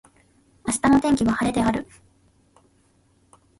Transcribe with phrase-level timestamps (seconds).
[0.65, 1.85] 明日の天気は晴れである。